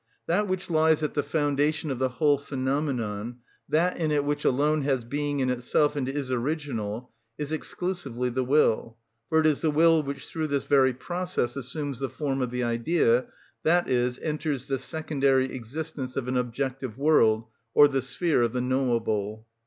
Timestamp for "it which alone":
4.09-4.81